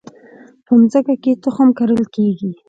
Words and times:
په 0.65 0.71
مځکه 0.79 1.13
کې 1.23 1.31
تخم 1.43 1.69
کرل 1.77 2.03
کیږي 2.15 2.51